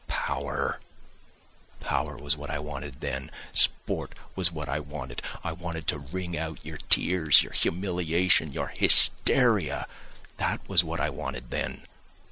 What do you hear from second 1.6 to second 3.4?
power was what I wanted then,